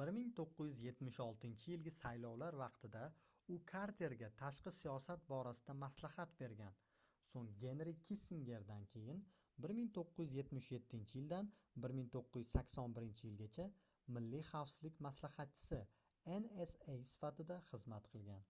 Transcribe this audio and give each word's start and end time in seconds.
1976-yilgi 0.00 1.90
saylovlar 1.94 2.54
vaqtida 2.60 3.00
u 3.54 3.56
karterga 3.72 4.28
tashqi 4.38 4.70
siyosat 4.76 5.26
borasida 5.32 5.74
maslahat 5.80 6.30
bergan 6.42 6.78
so'ng 7.32 7.50
genri 7.64 7.92
kissingerdan 8.10 8.86
keyin 8.94 9.20
1977-yildan 9.66 11.50
1981-yilgacha 11.88 13.66
milliy 14.18 14.46
xavfsizlik 14.52 15.02
maslahatchisi 15.08 15.82
nsa 16.40 16.70
sifatida 17.14 17.60
xizmat 17.72 18.10
qilgan 18.16 18.48